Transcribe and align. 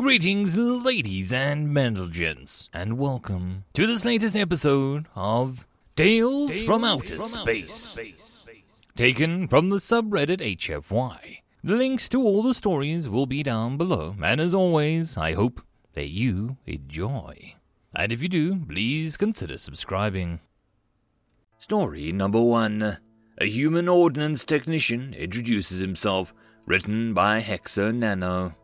Greetings, 0.00 0.56
ladies 0.56 1.30
and 1.30 2.10
gents, 2.10 2.70
and 2.72 2.96
welcome 2.96 3.64
to 3.74 3.86
this 3.86 4.02
latest 4.02 4.34
episode 4.34 5.04
of 5.14 5.66
Tales, 5.94 6.52
Tales 6.52 6.62
from, 6.62 6.84
Outer, 6.84 7.16
from 7.16 7.20
Space. 7.20 7.98
Outer 7.98 8.16
Space. 8.18 8.48
Taken 8.96 9.46
from 9.46 9.68
the 9.68 9.76
subreddit 9.76 10.40
HFY. 10.40 11.40
The 11.62 11.76
links 11.76 12.08
to 12.08 12.22
all 12.22 12.42
the 12.42 12.54
stories 12.54 13.10
will 13.10 13.26
be 13.26 13.42
down 13.42 13.76
below, 13.76 14.16
and 14.22 14.40
as 14.40 14.54
always, 14.54 15.18
I 15.18 15.34
hope 15.34 15.60
that 15.92 16.08
you 16.08 16.56
enjoy. 16.64 17.56
And 17.94 18.10
if 18.10 18.22
you 18.22 18.30
do, 18.30 18.64
please 18.64 19.18
consider 19.18 19.58
subscribing. 19.58 20.40
Story 21.58 22.10
number 22.10 22.40
one 22.40 22.96
A 23.36 23.44
human 23.44 23.86
ordnance 23.86 24.46
technician 24.46 25.12
introduces 25.12 25.80
himself, 25.80 26.32
written 26.64 27.12
by 27.12 27.42
Hexer 27.42 27.94
Nano. 27.94 28.54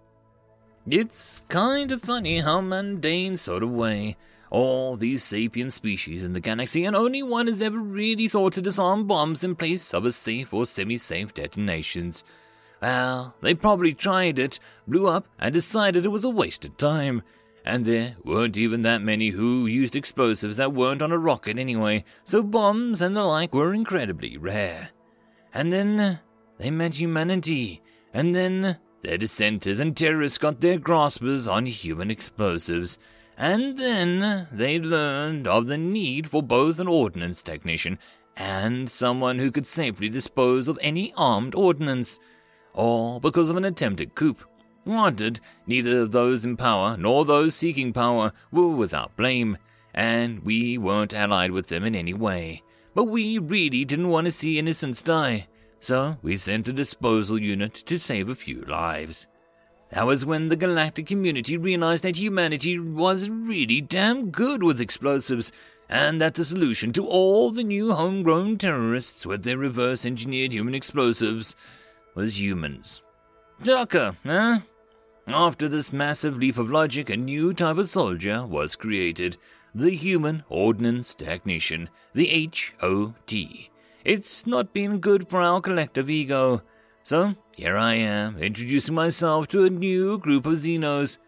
It's 0.88 1.42
kind 1.48 1.90
of 1.90 2.02
funny 2.02 2.38
how 2.38 2.60
mundane 2.60 3.36
sort 3.36 3.64
of 3.64 3.70
way 3.70 4.16
all 4.50 4.96
these 4.96 5.24
sapient 5.24 5.72
species 5.72 6.24
in 6.24 6.32
the 6.32 6.40
galaxy, 6.40 6.84
and 6.84 6.94
only 6.94 7.24
one 7.24 7.48
has 7.48 7.60
ever 7.60 7.78
really 7.78 8.28
thought 8.28 8.52
to 8.52 8.62
disarm 8.62 9.04
bombs 9.04 9.42
in 9.42 9.56
place 9.56 9.92
of 9.92 10.04
a 10.04 10.12
safe 10.12 10.54
or 10.54 10.64
semi-safe 10.64 11.34
detonations. 11.34 12.22
Well, 12.80 13.34
they 13.40 13.54
probably 13.54 13.94
tried 13.94 14.38
it, 14.38 14.60
blew 14.86 15.08
up, 15.08 15.26
and 15.40 15.52
decided 15.52 16.04
it 16.04 16.10
was 16.10 16.24
a 16.24 16.30
waste 16.30 16.64
of 16.64 16.76
time. 16.76 17.22
And 17.64 17.84
there 17.84 18.14
weren't 18.24 18.56
even 18.56 18.82
that 18.82 19.02
many 19.02 19.30
who 19.30 19.66
used 19.66 19.96
explosives 19.96 20.56
that 20.58 20.72
weren't 20.72 21.02
on 21.02 21.10
a 21.10 21.18
rocket 21.18 21.58
anyway, 21.58 22.04
so 22.22 22.44
bombs 22.44 23.00
and 23.00 23.16
the 23.16 23.24
like 23.24 23.52
were 23.52 23.74
incredibly 23.74 24.36
rare. 24.36 24.90
And 25.52 25.72
then 25.72 26.20
they 26.58 26.70
met 26.70 27.00
humanity, 27.00 27.82
and 28.14 28.36
then 28.36 28.78
their 29.06 29.16
dissenters 29.16 29.78
and 29.78 29.96
terrorists 29.96 30.36
got 30.36 30.60
their 30.60 30.80
graspers 30.80 31.46
on 31.46 31.64
human 31.64 32.10
explosives, 32.10 32.98
and 33.38 33.78
then 33.78 34.48
they 34.50 34.80
learned 34.80 35.46
of 35.46 35.68
the 35.68 35.78
need 35.78 36.28
for 36.28 36.42
both 36.42 36.80
an 36.80 36.88
ordnance 36.88 37.40
technician 37.40 38.00
and 38.36 38.90
someone 38.90 39.38
who 39.38 39.52
could 39.52 39.66
safely 39.66 40.08
dispose 40.08 40.66
of 40.66 40.76
any 40.82 41.14
armed 41.16 41.54
ordnance, 41.54 42.18
all 42.74 43.20
because 43.20 43.48
of 43.48 43.56
an 43.56 43.64
attempted 43.64 44.16
coup. 44.16 44.34
Wanted, 44.84 45.40
neither 45.68 46.00
of 46.00 46.10
those 46.10 46.44
in 46.44 46.56
power 46.56 46.96
nor 46.96 47.24
those 47.24 47.54
seeking 47.54 47.92
power 47.92 48.32
were 48.50 48.74
without 48.74 49.16
blame, 49.16 49.56
and 49.94 50.42
we 50.42 50.78
weren't 50.78 51.14
allied 51.14 51.52
with 51.52 51.68
them 51.68 51.84
in 51.84 51.94
any 51.94 52.12
way. 52.12 52.60
But 52.92 53.04
we 53.04 53.38
really 53.38 53.84
didn't 53.84 54.08
want 54.08 54.24
to 54.24 54.32
see 54.32 54.58
innocents 54.58 55.00
die 55.00 55.46
so 55.86 56.16
we 56.20 56.36
sent 56.36 56.66
a 56.66 56.72
disposal 56.72 57.40
unit 57.40 57.72
to 57.72 57.96
save 57.96 58.28
a 58.28 58.34
few 58.34 58.62
lives. 58.62 59.28
That 59.92 60.04
was 60.04 60.26
when 60.26 60.48
the 60.48 60.56
galactic 60.56 61.06
community 61.06 61.56
realized 61.56 62.02
that 62.02 62.16
humanity 62.16 62.76
was 62.76 63.30
really 63.30 63.80
damn 63.80 64.32
good 64.32 64.64
with 64.64 64.80
explosives, 64.80 65.52
and 65.88 66.20
that 66.20 66.34
the 66.34 66.44
solution 66.44 66.92
to 66.94 67.06
all 67.06 67.52
the 67.52 67.62
new 67.62 67.92
homegrown 67.92 68.58
terrorists 68.58 69.24
with 69.24 69.44
their 69.44 69.58
reverse 69.58 70.04
engineered 70.04 70.52
human 70.52 70.74
explosives 70.74 71.54
was 72.16 72.40
humans. 72.40 73.02
Ducker, 73.62 74.16
huh? 74.24 74.58
After 75.28 75.68
this 75.68 75.92
massive 75.92 76.36
leap 76.36 76.58
of 76.58 76.68
logic, 76.68 77.10
a 77.10 77.16
new 77.16 77.54
type 77.54 77.78
of 77.78 77.88
soldier 77.88 78.44
was 78.44 78.74
created 78.74 79.36
the 79.72 79.90
Human 79.90 80.42
Ordnance 80.48 81.14
Technician, 81.14 81.90
the 82.12 82.50
HOT. 82.80 83.70
It's 84.06 84.46
not 84.46 84.72
been 84.72 85.00
good 85.00 85.28
for 85.28 85.42
our 85.42 85.60
collective 85.60 86.08
ego. 86.08 86.62
So, 87.02 87.34
here 87.56 87.76
I 87.76 87.94
am, 87.94 88.38
introducing 88.38 88.94
myself 88.94 89.48
to 89.48 89.64
a 89.64 89.68
new 89.68 90.16
group 90.18 90.46
of 90.46 90.58
Xenos. 90.58 91.18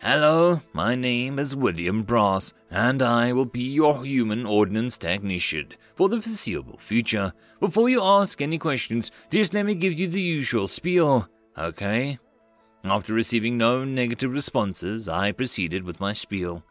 Hello, 0.00 0.62
my 0.72 0.94
name 0.94 1.40
is 1.40 1.56
William 1.56 2.04
Brass, 2.04 2.54
and 2.70 3.02
I 3.02 3.32
will 3.32 3.46
be 3.46 3.64
your 3.64 4.04
human 4.04 4.46
ordnance 4.46 4.96
technician 4.96 5.72
for 5.96 6.08
the 6.08 6.22
foreseeable 6.22 6.78
future. 6.78 7.32
Before 7.58 7.88
you 7.88 8.00
ask 8.00 8.40
any 8.40 8.58
questions, 8.58 9.10
just 9.32 9.52
let 9.52 9.66
me 9.66 9.74
give 9.74 9.94
you 9.94 10.06
the 10.06 10.22
usual 10.22 10.68
spiel, 10.68 11.28
okay? 11.58 12.20
After 12.84 13.12
receiving 13.12 13.58
no 13.58 13.84
negative 13.84 14.30
responses, 14.30 15.08
I 15.08 15.32
proceeded 15.32 15.82
with 15.82 15.98
my 15.98 16.12
spiel. 16.12 16.62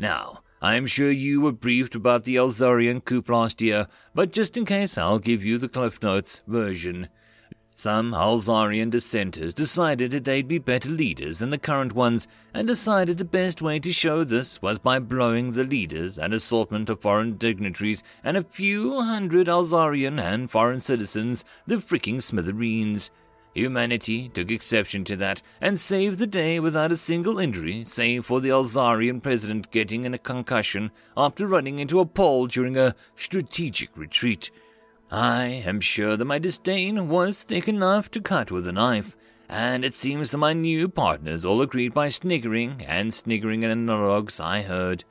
Now, 0.00 0.40
I 0.62 0.74
am 0.74 0.86
sure 0.86 1.10
you 1.10 1.40
were 1.40 1.52
briefed 1.52 1.94
about 1.94 2.24
the 2.24 2.36
Elzarian 2.36 3.02
coup 3.02 3.24
last 3.26 3.62
year, 3.62 3.86
but 4.14 4.30
just 4.30 4.58
in 4.58 4.66
case, 4.66 4.98
I'll 4.98 5.18
give 5.18 5.42
you 5.42 5.56
the 5.56 5.70
Cliff 5.70 6.02
Notes 6.02 6.42
version. 6.46 7.08
Some 7.74 8.12
Elzarian 8.12 8.90
dissenters 8.90 9.54
decided 9.54 10.10
that 10.10 10.24
they'd 10.24 10.46
be 10.46 10.58
better 10.58 10.90
leaders 10.90 11.38
than 11.38 11.48
the 11.48 11.56
current 11.56 11.94
ones, 11.94 12.28
and 12.52 12.68
decided 12.68 13.16
the 13.16 13.24
best 13.24 13.62
way 13.62 13.78
to 13.78 13.90
show 13.90 14.22
this 14.22 14.60
was 14.60 14.78
by 14.78 14.98
blowing 14.98 15.52
the 15.52 15.64
leaders, 15.64 16.18
an 16.18 16.34
assortment 16.34 16.90
of 16.90 17.00
foreign 17.00 17.38
dignitaries, 17.38 18.02
and 18.22 18.36
a 18.36 18.44
few 18.44 19.00
hundred 19.00 19.46
Alzarian 19.46 20.20
and 20.20 20.50
foreign 20.50 20.80
citizens 20.80 21.42
the 21.66 21.76
freaking 21.76 22.20
smithereens. 22.20 23.10
Humanity 23.54 24.28
took 24.28 24.50
exception 24.50 25.04
to 25.04 25.16
that 25.16 25.42
and 25.60 25.78
saved 25.78 26.18
the 26.18 26.26
day 26.26 26.60
without 26.60 26.92
a 26.92 26.96
single 26.96 27.38
injury, 27.38 27.84
save 27.84 28.26
for 28.26 28.40
the 28.40 28.50
Alzarian 28.50 29.20
president 29.20 29.70
getting 29.72 30.06
a 30.06 30.18
concussion 30.18 30.92
after 31.16 31.46
running 31.46 31.78
into 31.78 31.98
a 31.98 32.06
pole 32.06 32.46
during 32.46 32.76
a 32.76 32.94
strategic 33.16 33.96
retreat. 33.96 34.50
I 35.10 35.46
am 35.66 35.80
sure 35.80 36.16
that 36.16 36.24
my 36.24 36.38
disdain 36.38 37.08
was 37.08 37.42
thick 37.42 37.66
enough 37.66 38.10
to 38.12 38.20
cut 38.20 38.52
with 38.52 38.68
a 38.68 38.72
knife, 38.72 39.16
and 39.48 39.84
it 39.84 39.96
seems 39.96 40.30
that 40.30 40.38
my 40.38 40.52
new 40.52 40.88
partners 40.88 41.44
all 41.44 41.60
agreed 41.60 41.92
by 41.92 42.08
sniggering 42.08 42.84
and 42.86 43.12
sniggering 43.12 43.64
at 43.64 43.72
analogues 43.72 44.38
I 44.38 44.62
heard. 44.62 45.04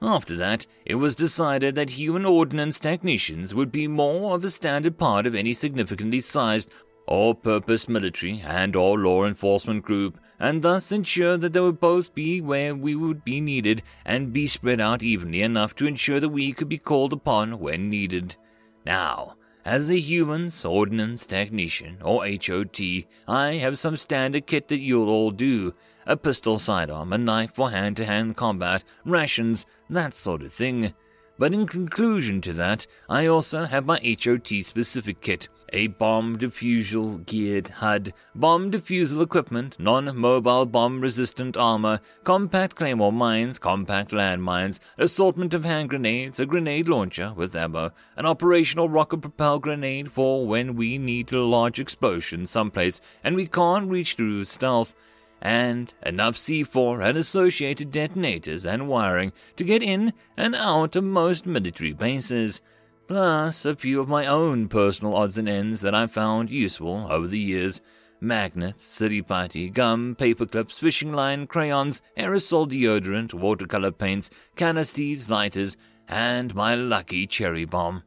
After 0.00 0.36
that, 0.36 0.66
it 0.84 0.96
was 0.96 1.16
decided 1.16 1.74
that 1.74 1.90
human 1.90 2.24
ordnance 2.24 2.78
technicians 2.78 3.54
would 3.54 3.72
be 3.72 3.88
more 3.88 4.34
of 4.34 4.44
a 4.44 4.50
standard 4.50 4.98
part 4.98 5.26
of 5.26 5.34
any 5.34 5.54
significantly 5.54 6.20
sized 6.20 6.70
all-purpose 7.06 7.88
military 7.88 8.42
and 8.44 8.76
or 8.76 8.98
law 8.98 9.24
enforcement 9.24 9.84
group, 9.84 10.18
and 10.38 10.62
thus 10.62 10.92
ensure 10.92 11.36
that 11.36 11.52
they 11.52 11.60
would 11.60 11.80
both 11.80 12.14
be 12.14 12.40
where 12.40 12.74
we 12.74 12.94
would 12.94 13.24
be 13.24 13.40
needed 13.40 13.82
and 14.04 14.32
be 14.32 14.46
spread 14.46 14.80
out 14.80 15.02
evenly 15.02 15.42
enough 15.42 15.74
to 15.74 15.86
ensure 15.86 16.20
that 16.20 16.28
we 16.28 16.52
could 16.52 16.68
be 16.68 16.78
called 16.78 17.12
upon 17.12 17.58
when 17.58 17.88
needed. 17.88 18.36
Now, 18.84 19.36
as 19.64 19.88
the 19.88 19.98
Human 19.98 20.50
Ordnance 20.64 21.26
Technician, 21.26 21.98
or 22.00 22.24
HOT, 22.24 22.80
I 23.26 23.54
have 23.54 23.78
some 23.78 23.96
standard 23.96 24.46
kit 24.46 24.68
that 24.68 24.78
you'll 24.78 25.08
all 25.08 25.32
do. 25.32 25.74
A 26.06 26.16
pistol 26.16 26.58
sidearm, 26.58 27.12
a 27.12 27.18
knife 27.18 27.52
for 27.54 27.70
hand-to-hand 27.72 28.36
combat, 28.36 28.84
rations, 29.04 29.66
that 29.90 30.14
sort 30.14 30.42
of 30.42 30.52
thing. 30.52 30.94
But 31.36 31.52
in 31.52 31.66
conclusion 31.66 32.40
to 32.42 32.52
that, 32.52 32.86
I 33.08 33.26
also 33.26 33.64
have 33.64 33.86
my 33.86 33.98
HOT 34.22 34.62
specific 34.62 35.20
kit, 35.20 35.48
a 35.72 35.88
bomb 35.88 36.38
defusal 36.38 37.24
geared 37.26 37.68
HUD, 37.68 38.12
bomb 38.34 38.70
defusal 38.70 39.22
equipment, 39.22 39.76
non-mobile 39.78 40.66
bomb 40.66 41.00
resistant 41.00 41.56
armor, 41.56 42.00
compact 42.24 42.76
claymore 42.76 43.12
mines, 43.12 43.58
compact 43.58 44.10
landmines, 44.10 44.78
assortment 44.98 45.54
of 45.54 45.64
hand 45.64 45.88
grenades, 45.88 46.38
a 46.38 46.46
grenade 46.46 46.88
launcher 46.88 47.32
with 47.34 47.56
ammo, 47.56 47.90
an 48.16 48.26
operational 48.26 48.88
rocket 48.88 49.18
propelled 49.18 49.62
grenade 49.62 50.12
for 50.12 50.46
when 50.46 50.76
we 50.76 50.98
need 50.98 51.28
to 51.28 51.42
launch 51.42 51.78
explosions 51.78 52.50
someplace 52.50 53.00
and 53.24 53.36
we 53.36 53.46
can't 53.46 53.90
reach 53.90 54.14
through 54.14 54.44
stealth, 54.44 54.94
and 55.42 55.92
enough 56.04 56.36
C4 56.36 57.04
and 57.04 57.18
associated 57.18 57.92
detonators 57.92 58.64
and 58.64 58.88
wiring 58.88 59.32
to 59.56 59.64
get 59.64 59.82
in 59.82 60.12
and 60.36 60.54
out 60.54 60.96
of 60.96 61.04
most 61.04 61.46
military 61.46 61.92
bases 61.92 62.62
plus 63.06 63.64
a 63.64 63.76
few 63.76 64.00
of 64.00 64.08
my 64.08 64.26
own 64.26 64.68
personal 64.68 65.14
odds 65.14 65.38
and 65.38 65.48
ends 65.48 65.80
that 65.80 65.94
I've 65.94 66.12
found 66.12 66.50
useful 66.50 67.06
over 67.10 67.26
the 67.26 67.38
years. 67.38 67.80
Magnets, 68.20 68.82
Silly 68.82 69.22
Putty, 69.22 69.68
gum, 69.68 70.14
paper 70.14 70.46
clips, 70.46 70.78
fishing 70.78 71.12
line, 71.12 71.46
crayons, 71.46 72.00
aerosol 72.16 72.66
deodorant, 72.66 73.34
watercolor 73.34 73.92
paints, 73.92 74.30
canistees, 74.56 75.28
lighters, 75.28 75.76
and 76.08 76.54
my 76.54 76.74
lucky 76.74 77.26
cherry 77.26 77.64
bomb. 77.64 78.02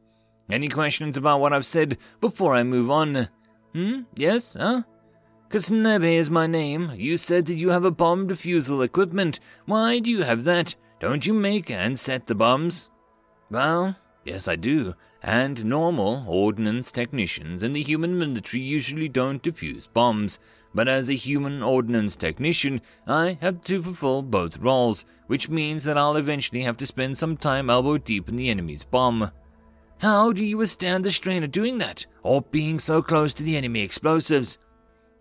Any 0.50 0.68
questions 0.68 1.16
about 1.16 1.40
what 1.40 1.54
I've 1.54 1.66
said 1.66 1.98
before 2.20 2.56
I 2.56 2.64
move 2.64 2.90
on? 2.90 3.30
Hmm? 3.74 4.02
Yes? 4.16 4.58
Huh? 4.60 4.82
Kasnebe 5.50 6.16
is 6.16 6.30
my 6.30 6.48
name. 6.48 6.92
You 6.96 7.18
said 7.18 7.46
that 7.48 7.56
you 7.56 7.70
have 7.70 7.86
a 7.86 7.92
bomb 7.92 8.28
defusal 8.28 8.84
equipment. 8.84 9.40
Why 9.66 10.00
do 10.00 10.10
you 10.10 10.24
have 10.24 10.44
that? 10.44 10.76
Don't 11.00 11.26
you 11.26 11.34
make 11.34 11.72
and 11.72 11.98
set 12.00 12.28
the 12.28 12.36
bombs? 12.36 12.90
Well, 13.50 13.96
Yes, 14.24 14.48
I 14.48 14.56
do. 14.56 14.96
And 15.24 15.66
normal 15.66 16.26
ordnance 16.28 16.92
technicians 16.92 17.64
in 17.64 17.74
the 17.74 17.82
human 17.84 18.20
military 18.20 18.62
usually 18.62 19.10
don't 19.10 19.42
defuse 19.42 19.88
bombs. 19.92 20.40
But 20.74 20.88
as 20.88 21.10
a 21.10 21.16
human 21.16 21.64
ordnance 21.64 22.16
technician, 22.16 22.82
I 23.08 23.40
have 23.42 23.62
to 23.64 23.82
fulfill 23.82 24.22
both 24.22 24.60
roles, 24.60 25.04
which 25.28 25.50
means 25.50 25.84
that 25.86 25.98
I'll 25.98 26.16
eventually 26.16 26.62
have 26.62 26.78
to 26.78 26.86
spend 26.86 27.18
some 27.18 27.38
time 27.38 27.70
elbow 27.70 27.98
deep 27.98 28.30
in 28.30 28.36
the 28.36 28.50
enemy's 28.50 28.84
bomb. 28.84 29.32
How 30.00 30.32
do 30.32 30.46
you 30.46 30.58
withstand 30.58 31.04
the 31.04 31.12
strain 31.12 31.44
of 31.44 31.52
doing 31.52 31.80
that, 31.80 32.06
or 32.22 32.44
being 32.44 32.78
so 32.78 33.02
close 33.02 33.34
to 33.34 33.44
the 33.44 33.58
enemy 33.58 33.82
explosives? 33.82 34.60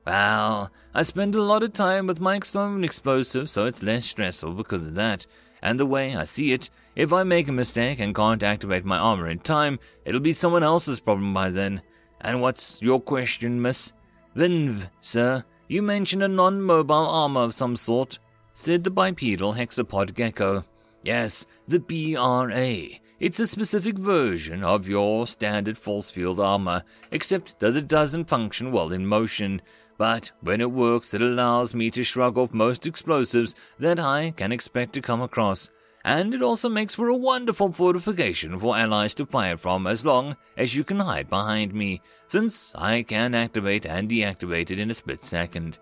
Well, 0.06 0.70
I 0.94 1.02
spend 1.02 1.34
a 1.34 1.42
lot 1.42 1.62
of 1.62 1.72
time 1.72 2.06
with 2.06 2.20
my 2.20 2.40
own 2.54 2.84
explosive, 2.84 3.50
so 3.50 3.66
it's 3.66 3.82
less 3.82 4.06
stressful 4.06 4.52
because 4.52 4.86
of 4.86 4.94
that. 4.94 5.26
And 5.62 5.80
the 5.80 5.86
way 5.86 6.14
I 6.14 6.24
see 6.24 6.52
it, 6.52 6.70
if 6.98 7.12
I 7.12 7.22
make 7.22 7.46
a 7.46 7.52
mistake 7.52 8.00
and 8.00 8.12
can't 8.12 8.42
activate 8.42 8.84
my 8.84 8.98
armor 8.98 9.28
in 9.28 9.38
time, 9.38 9.78
it'll 10.04 10.18
be 10.18 10.32
someone 10.32 10.64
else's 10.64 10.98
problem 10.98 11.32
by 11.32 11.48
then. 11.48 11.80
And 12.20 12.42
what's 12.42 12.82
your 12.82 13.00
question, 13.00 13.62
miss? 13.62 13.92
Vinv, 14.36 14.90
sir, 15.00 15.44
you 15.68 15.80
mentioned 15.80 16.24
a 16.24 16.28
non-mobile 16.28 16.92
armor 16.92 17.42
of 17.42 17.54
some 17.54 17.76
sort, 17.76 18.18
said 18.52 18.82
the 18.82 18.90
bipedal 18.90 19.54
hexapod 19.54 20.12
gecko. 20.14 20.64
Yes, 21.04 21.46
the 21.68 21.78
BRA. 21.78 22.98
It's 23.20 23.38
a 23.38 23.46
specific 23.46 23.96
version 23.96 24.64
of 24.64 24.88
your 24.88 25.28
standard 25.28 25.78
force 25.78 26.10
field 26.10 26.40
armor, 26.40 26.82
except 27.12 27.60
that 27.60 27.76
it 27.76 27.86
doesn't 27.86 28.28
function 28.28 28.72
well 28.72 28.92
in 28.92 29.06
motion. 29.06 29.62
But 29.98 30.32
when 30.40 30.60
it 30.60 30.72
works, 30.72 31.14
it 31.14 31.22
allows 31.22 31.74
me 31.74 31.92
to 31.92 32.02
shrug 32.02 32.36
off 32.36 32.52
most 32.52 32.86
explosives 32.86 33.54
that 33.78 34.00
I 34.00 34.32
can 34.32 34.50
expect 34.50 34.94
to 34.94 35.00
come 35.00 35.20
across. 35.20 35.70
And 36.08 36.32
it 36.32 36.40
also 36.40 36.70
makes 36.70 36.94
for 36.94 37.08
a 37.08 37.14
wonderful 37.14 37.70
fortification 37.70 38.58
for 38.58 38.78
allies 38.78 39.14
to 39.16 39.26
fire 39.26 39.58
from 39.58 39.87
as 39.87 40.06
long 40.06 40.38
as 40.56 40.75
you 40.75 40.82
can 40.82 41.00
hide 41.00 41.28
behind 41.28 41.75
me, 41.75 42.00
since 42.28 42.75
I 42.75 43.02
can 43.02 43.34
activate 43.34 43.84
and 43.84 44.08
deactivate 44.08 44.70
it 44.70 44.78
in 44.78 44.90
a 44.90 44.94
split 44.94 45.22
second. 45.22 45.76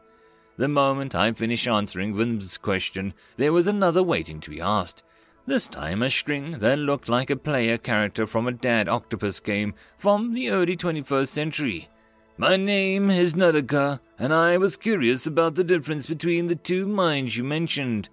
The 0.57 0.67
moment 0.67 1.15
I 1.15 1.31
finished 1.31 1.69
answering 1.69 2.17
Vim's 2.17 2.59
question, 2.59 3.15
there 3.37 3.53
was 3.53 3.69
another 3.69 4.03
waiting 4.03 4.41
to 4.41 4.51
be 4.51 4.61
asked. 4.61 5.05
This 5.47 5.69
time 5.69 6.03
a 6.03 6.11
string 6.11 6.59
that 6.59 6.81
looked 6.81 7.09
like 7.09 7.31
a 7.31 7.37
player 7.37 7.79
character 7.79 8.27
from 8.27 8.49
a 8.49 8.53
Dad 8.53 8.89
Octopus 8.89 9.39
game 9.39 9.75
from 9.97 10.35
the 10.35 10.51
early 10.51 10.77
21st 10.77 11.29
century. 11.29 11.89
My 12.37 12.57
name 12.57 13.11
is 13.11 13.35
Nudaka, 13.35 14.01
and 14.19 14.35
I 14.35 14.59
was 14.59 14.77
curious 14.77 15.25
about 15.29 15.55
the 15.55 15.63
difference 15.63 16.09
between 16.09 16.49
the 16.49 16.57
two 16.57 16.85
minds 16.85 17.37
you 17.37 17.45
mentioned. 17.45 18.09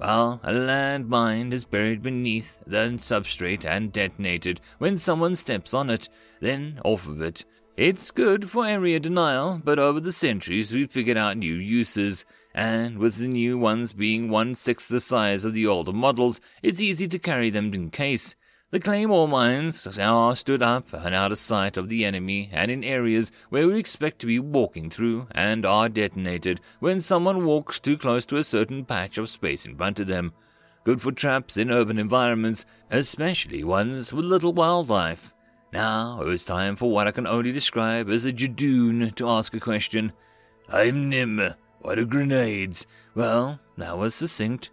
Well, 0.00 0.40
a 0.42 0.50
landmine 0.50 1.52
is 1.52 1.66
buried 1.66 2.02
beneath 2.02 2.56
the 2.66 2.94
substrate 2.96 3.66
and 3.66 3.92
detonated 3.92 4.58
when 4.78 4.96
someone 4.96 5.36
steps 5.36 5.74
on 5.74 5.90
it, 5.90 6.08
then 6.40 6.80
off 6.86 7.06
of 7.06 7.20
it. 7.20 7.44
It's 7.76 8.10
good 8.10 8.50
for 8.50 8.66
area 8.66 8.98
denial, 8.98 9.60
but 9.62 9.78
over 9.78 10.00
the 10.00 10.10
centuries 10.10 10.72
we've 10.72 10.90
figured 10.90 11.18
out 11.18 11.36
new 11.36 11.54
uses, 11.54 12.24
and 12.54 12.96
with 12.96 13.16
the 13.16 13.28
new 13.28 13.58
ones 13.58 13.92
being 13.92 14.30
one 14.30 14.54
sixth 14.54 14.88
the 14.88 15.00
size 15.00 15.44
of 15.44 15.52
the 15.52 15.66
older 15.66 15.92
models, 15.92 16.40
it's 16.62 16.80
easy 16.80 17.06
to 17.06 17.18
carry 17.18 17.50
them 17.50 17.74
in 17.74 17.90
case. 17.90 18.34
The 18.72 18.78
claymore 18.78 19.26
mines 19.26 19.88
are 19.98 20.36
stood 20.36 20.62
up 20.62 20.92
and 20.92 21.12
out 21.12 21.32
of 21.32 21.38
sight 21.38 21.76
of 21.76 21.88
the 21.88 22.04
enemy 22.04 22.48
and 22.52 22.70
in 22.70 22.84
areas 22.84 23.32
where 23.48 23.66
we 23.66 23.76
expect 23.76 24.20
to 24.20 24.28
be 24.28 24.38
walking 24.38 24.90
through 24.90 25.26
and 25.32 25.66
are 25.66 25.88
detonated 25.88 26.60
when 26.78 27.00
someone 27.00 27.44
walks 27.44 27.80
too 27.80 27.98
close 27.98 28.24
to 28.26 28.36
a 28.36 28.44
certain 28.44 28.84
patch 28.84 29.18
of 29.18 29.28
space 29.28 29.66
in 29.66 29.76
front 29.76 29.98
of 29.98 30.06
them. 30.06 30.32
Good 30.84 31.02
for 31.02 31.10
traps 31.10 31.56
in 31.56 31.68
urban 31.68 31.98
environments, 31.98 32.64
especially 32.92 33.64
ones 33.64 34.12
with 34.12 34.24
little 34.24 34.52
wildlife. 34.52 35.32
Now 35.72 36.22
it 36.22 36.26
was 36.26 36.44
time 36.44 36.76
for 36.76 36.92
what 36.92 37.08
I 37.08 37.10
can 37.10 37.26
only 37.26 37.50
describe 37.50 38.08
as 38.08 38.24
a 38.24 38.32
Jadoon 38.32 39.12
to 39.16 39.28
ask 39.28 39.52
a 39.52 39.58
question. 39.58 40.12
I'm 40.68 41.08
Nim. 41.08 41.54
What 41.80 41.98
are 41.98 42.04
grenades? 42.04 42.86
Well, 43.16 43.58
that 43.78 43.98
was 43.98 44.14
succinct. 44.14 44.70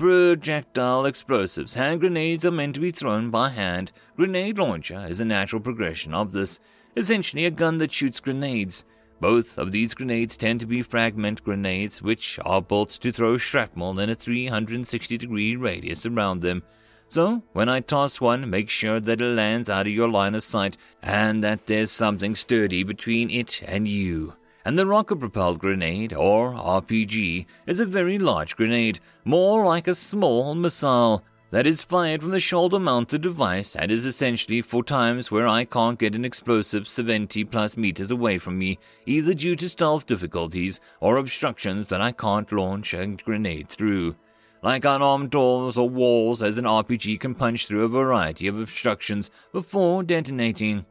Projectile 0.00 1.04
explosives. 1.04 1.74
Hand 1.74 2.00
grenades 2.00 2.46
are 2.46 2.50
meant 2.50 2.74
to 2.74 2.80
be 2.80 2.90
thrown 2.90 3.28
by 3.30 3.50
hand. 3.50 3.92
Grenade 4.16 4.56
launcher 4.56 5.04
is 5.06 5.20
a 5.20 5.26
natural 5.26 5.60
progression 5.60 6.14
of 6.14 6.32
this. 6.32 6.58
Essentially, 6.96 7.44
a 7.44 7.50
gun 7.50 7.76
that 7.76 7.92
shoots 7.92 8.18
grenades. 8.18 8.86
Both 9.20 9.58
of 9.58 9.72
these 9.72 9.92
grenades 9.92 10.38
tend 10.38 10.60
to 10.60 10.66
be 10.66 10.80
fragment 10.80 11.44
grenades, 11.44 12.00
which 12.00 12.38
are 12.46 12.62
built 12.62 12.88
to 12.88 13.12
throw 13.12 13.36
shrapnel 13.36 13.98
in 13.98 14.08
a 14.08 14.14
360 14.14 15.18
degree 15.18 15.54
radius 15.54 16.06
around 16.06 16.40
them. 16.40 16.62
So, 17.08 17.42
when 17.52 17.68
I 17.68 17.80
toss 17.80 18.22
one, 18.22 18.48
make 18.48 18.70
sure 18.70 19.00
that 19.00 19.20
it 19.20 19.34
lands 19.34 19.68
out 19.68 19.86
of 19.86 19.92
your 19.92 20.08
line 20.08 20.34
of 20.34 20.42
sight 20.42 20.78
and 21.02 21.44
that 21.44 21.66
there's 21.66 21.90
something 21.90 22.34
sturdy 22.34 22.84
between 22.84 23.28
it 23.28 23.62
and 23.66 23.86
you 23.86 24.34
and 24.64 24.78
the 24.78 24.86
rocket 24.86 25.16
propelled 25.16 25.58
grenade, 25.58 26.12
or 26.12 26.52
RPG, 26.52 27.46
is 27.66 27.80
a 27.80 27.86
very 27.86 28.18
large 28.18 28.56
grenade, 28.56 29.00
more 29.24 29.64
like 29.64 29.88
a 29.88 29.94
small 29.94 30.54
missile, 30.54 31.24
that 31.50 31.66
is 31.66 31.82
fired 31.82 32.22
from 32.22 32.30
the 32.30 32.40
shoulder 32.40 32.78
mounted 32.78 33.22
device 33.22 33.74
and 33.74 33.90
is 33.90 34.06
essentially 34.06 34.62
for 34.62 34.84
times 34.84 35.30
where 35.30 35.48
I 35.48 35.64
can't 35.64 35.98
get 35.98 36.14
an 36.14 36.24
explosive 36.24 36.88
70 36.88 37.44
plus 37.44 37.76
meters 37.76 38.10
away 38.10 38.38
from 38.38 38.58
me, 38.58 38.78
either 39.04 39.34
due 39.34 39.56
to 39.56 39.68
stealth 39.68 40.06
difficulties 40.06 40.80
or 41.00 41.16
obstructions 41.16 41.88
that 41.88 42.00
I 42.00 42.12
can't 42.12 42.50
launch 42.52 42.94
a 42.94 43.06
grenade 43.06 43.68
through. 43.68 44.14
Like 44.62 44.84
unarmed 44.84 45.30
doors 45.30 45.76
or 45.76 45.88
walls, 45.88 46.42
as 46.42 46.58
an 46.58 46.66
RPG 46.66 47.18
can 47.18 47.34
punch 47.34 47.66
through 47.66 47.84
a 47.84 47.88
variety 47.88 48.46
of 48.46 48.60
obstructions 48.60 49.30
before 49.52 50.02
detonating 50.02 50.84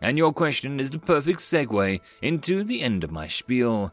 and 0.00 0.16
your 0.16 0.32
question 0.32 0.80
is 0.80 0.90
the 0.90 0.98
perfect 0.98 1.40
segue 1.40 2.00
into 2.22 2.64
the 2.64 2.82
end 2.82 3.04
of 3.04 3.12
my 3.12 3.28
spiel. 3.28 3.92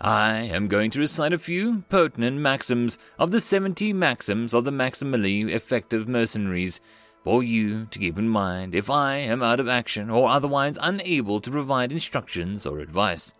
I 0.00 0.34
am 0.36 0.68
going 0.68 0.92
to 0.92 1.00
recite 1.00 1.32
a 1.32 1.38
few 1.38 1.82
pertinent 1.88 2.38
maxims 2.38 2.98
of 3.18 3.32
the 3.32 3.40
70 3.40 3.92
maxims 3.92 4.54
of 4.54 4.64
the 4.64 4.70
maximally 4.70 5.50
effective 5.50 6.06
mercenaries 6.06 6.80
for 7.24 7.42
you 7.42 7.86
to 7.86 7.98
keep 7.98 8.16
in 8.16 8.28
mind 8.28 8.74
if 8.74 8.88
I 8.88 9.16
am 9.16 9.42
out 9.42 9.58
of 9.58 9.68
action 9.68 10.08
or 10.08 10.28
otherwise 10.28 10.78
unable 10.80 11.40
to 11.40 11.50
provide 11.50 11.90
instructions 11.90 12.64
or 12.64 12.78
advice. 12.78 13.34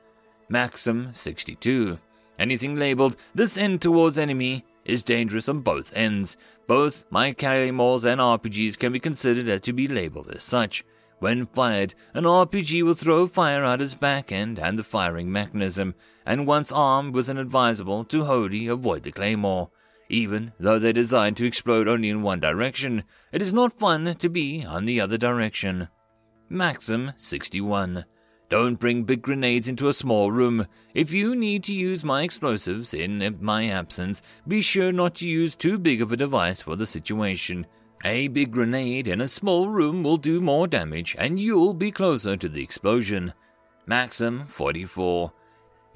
Maxim 0.49 1.11
62. 1.13 1.99
Anything 2.39 2.77
labeled 2.77 3.17
this 3.35 3.57
end 3.57 3.81
towards 3.81 4.19
enemy 4.19 4.65
is 4.85 5.05
dangerous 5.05 5.49
on 5.49 5.61
both 5.61 5.93
ends. 5.95 6.37
Both 6.67 7.07
my 7.11 7.33
claymores 7.33 8.05
and 8.05 8.21
RPGs 8.21 8.79
can 8.79 8.93
be 8.93 9.01
considered 9.01 9.63
to 9.63 9.73
be 9.73 9.87
labeled 9.87 10.31
as 10.31 10.43
such. 10.43 10.85
When 11.21 11.47
fired, 11.47 11.95
an 12.15 12.25
RPG 12.25 12.83
will 12.83 12.95
throw 12.95 13.27
fire 13.27 13.65
at 13.65 13.81
its 13.81 13.95
back 13.95 14.31
end 14.31 14.59
and 14.59 14.79
the 14.79 14.85
firing 14.85 15.33
mechanism, 15.33 15.95
and 16.25 16.47
once 16.47 16.71
armed 16.71 17.15
with 17.15 17.29
an 17.29 17.39
advisable 17.39 18.05
to 18.05 18.25
wholly 18.25 18.69
avoid 18.69 19.03
the 19.03 19.11
claymore. 19.11 19.71
Even 20.09 20.53
though 20.59 20.79
they're 20.79 20.93
designed 20.93 21.37
to 21.39 21.45
explode 21.45 21.89
only 21.89 22.09
in 22.09 22.23
one 22.23 22.41
direction, 22.41 23.05
it 23.33 23.43
is 23.43 23.53
not 23.53 23.79
fun 23.79 24.15
to 24.15 24.29
be 24.29 24.65
on 24.65 24.85
the 24.85 25.01
other 25.01 25.19
direction. 25.19 25.89
Maxim 26.49 27.13
61. 27.17 28.05
Don't 28.49 28.81
bring 28.81 29.03
big 29.03 29.21
grenades 29.21 29.69
into 29.69 29.89
a 29.89 29.93
small 29.93 30.31
room. 30.31 30.67
If 30.95 31.13
you 31.13 31.37
need 31.37 31.63
to 31.65 31.75
use 31.75 32.03
my 32.03 32.23
explosives 32.23 32.95
in 32.95 33.37
my 33.43 33.69
absence, 33.69 34.23
be 34.47 34.63
sure 34.63 34.91
not 34.93 35.17
to 35.17 35.29
use 35.29 35.55
too 35.55 35.77
big 35.77 36.01
of 36.01 36.13
a 36.13 36.17
device 36.17 36.63
for 36.63 36.75
the 36.75 36.87
situation. 36.87 37.67
A 38.05 38.29
big 38.29 38.53
grenade 38.53 39.09
in 39.09 39.21
a 39.21 39.27
small 39.27 39.69
room 39.69 40.05
will 40.05 40.17
do 40.17 40.41
more 40.41 40.69
damage, 40.69 41.17
and 41.19 41.41
you'll 41.41 41.75
be 41.75 41.91
closer 41.91 42.37
to 42.37 42.49
the 42.49 42.63
explosion. 42.63 43.33
Maxim 43.87 44.47
44. 44.47 45.33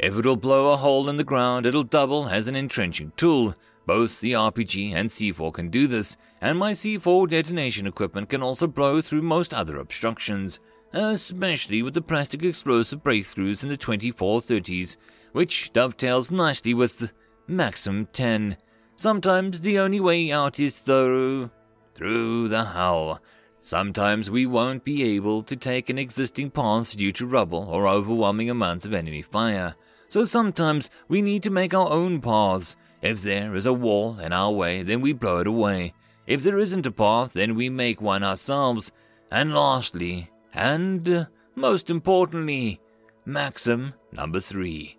If 0.00 0.18
it'll 0.18 0.36
blow 0.36 0.72
a 0.72 0.76
hole 0.76 1.08
in 1.08 1.16
the 1.16 1.22
ground, 1.22 1.64
it'll 1.64 1.84
double 1.84 2.28
as 2.28 2.48
an 2.48 2.56
entrenching 2.56 3.12
tool. 3.16 3.54
Both 3.86 4.20
the 4.20 4.32
RPG 4.32 4.92
and 4.92 5.08
C4 5.08 5.52
can 5.52 5.68
do 5.68 5.86
this, 5.86 6.16
and 6.40 6.58
my 6.58 6.72
C4 6.72 7.28
detonation 7.28 7.86
equipment 7.86 8.30
can 8.30 8.42
also 8.42 8.66
blow 8.66 9.00
through 9.00 9.22
most 9.22 9.54
other 9.54 9.78
obstructions, 9.78 10.58
especially 10.92 11.82
with 11.82 11.94
the 11.94 12.02
plastic 12.02 12.42
explosive 12.42 13.02
breakthroughs 13.02 13.62
in 13.62 13.68
the 13.68 13.78
2430s, 13.78 14.96
which 15.32 15.72
dovetails 15.72 16.32
nicely 16.32 16.74
with 16.74 17.12
Maxim 17.46 18.06
10. 18.12 18.56
Sometimes 18.96 19.60
the 19.60 19.78
only 19.78 20.00
way 20.00 20.32
out 20.32 20.58
is 20.58 20.78
through 20.78 21.50
through 21.94 22.48
the 22.48 22.64
hull. 22.64 23.20
Sometimes 23.60 24.30
we 24.30 24.44
won't 24.44 24.84
be 24.84 25.02
able 25.14 25.42
to 25.44 25.54
take 25.54 25.88
an 25.88 25.98
existing 25.98 26.50
path 26.50 26.96
due 26.96 27.12
to 27.12 27.26
rubble 27.26 27.68
or 27.70 27.86
overwhelming 27.86 28.50
amounts 28.50 28.84
of 28.84 28.92
enemy 28.92 29.22
fire. 29.22 29.76
So 30.08 30.24
sometimes 30.24 30.90
we 31.08 31.22
need 31.22 31.42
to 31.44 31.50
make 31.50 31.72
our 31.72 31.88
own 31.88 32.20
paths. 32.20 32.76
If 33.02 33.22
there 33.22 33.54
is 33.54 33.66
a 33.66 33.72
wall 33.72 34.18
in 34.18 34.32
our 34.32 34.50
way, 34.50 34.82
then 34.82 35.00
we 35.00 35.12
blow 35.12 35.38
it 35.38 35.46
away. 35.46 35.94
If 36.26 36.42
there 36.42 36.58
isn't 36.58 36.86
a 36.86 36.90
path, 36.90 37.32
then 37.32 37.54
we 37.54 37.68
make 37.68 38.00
one 38.00 38.22
ourselves. 38.22 38.92
And 39.30 39.54
lastly, 39.54 40.30
and 40.52 41.26
most 41.54 41.88
importantly, 41.88 42.80
maxim 43.24 43.94
number 44.12 44.40
three. 44.40 44.98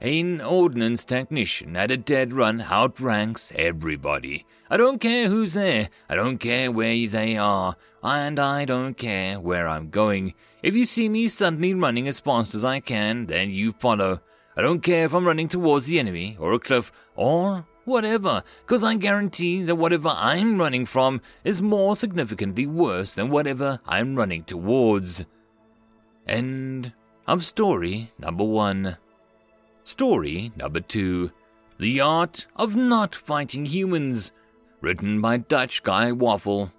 An 0.00 0.40
ordnance 0.40 1.04
technician 1.04 1.76
at 1.76 1.90
a 1.90 1.96
dead 1.96 2.32
run 2.32 2.60
outranks 2.60 3.50
everybody. 3.56 4.46
I 4.70 4.76
don't 4.76 5.00
care 5.00 5.28
who's 5.28 5.54
there. 5.54 5.88
I 6.08 6.14
don't 6.14 6.38
care 6.38 6.70
where 6.70 7.08
they 7.08 7.36
are. 7.36 7.74
And 8.00 8.38
I 8.38 8.64
don't 8.64 8.94
care 8.94 9.40
where 9.40 9.66
I'm 9.66 9.90
going. 9.90 10.34
If 10.62 10.76
you 10.76 10.84
see 10.84 11.08
me 11.08 11.26
suddenly 11.26 11.74
running 11.74 12.06
as 12.06 12.20
fast 12.20 12.54
as 12.54 12.64
I 12.64 12.78
can, 12.78 13.26
then 13.26 13.50
you 13.50 13.72
follow. 13.72 14.20
I 14.56 14.62
don't 14.62 14.82
care 14.82 15.04
if 15.04 15.14
I'm 15.14 15.26
running 15.26 15.48
towards 15.48 15.86
the 15.86 15.98
enemy, 15.98 16.36
or 16.38 16.52
a 16.52 16.60
cliff, 16.60 16.92
or 17.16 17.66
whatever, 17.84 18.44
because 18.60 18.84
I 18.84 18.94
guarantee 18.94 19.62
that 19.62 19.76
whatever 19.76 20.10
I'm 20.14 20.58
running 20.58 20.86
from 20.86 21.20
is 21.42 21.60
more 21.60 21.96
significantly 21.96 22.66
worse 22.66 23.14
than 23.14 23.30
whatever 23.30 23.80
I'm 23.86 24.14
running 24.14 24.44
towards. 24.44 25.24
End 26.26 26.92
of 27.26 27.44
story 27.44 28.12
number 28.18 28.44
one. 28.44 28.96
Story 29.88 30.52
number 30.54 30.80
two 30.80 31.30
The 31.78 31.98
Art 31.98 32.46
of 32.56 32.76
Not 32.76 33.16
Fighting 33.16 33.64
Humans, 33.64 34.32
written 34.82 35.22
by 35.22 35.38
Dutch 35.38 35.82
Guy 35.82 36.12
Waffle. 36.12 36.70